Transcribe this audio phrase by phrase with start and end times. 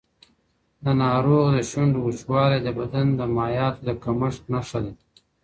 [0.83, 4.93] د ناروغ د شونډو وچوالی د بدن د مایعاتو د کمښت نښه ده.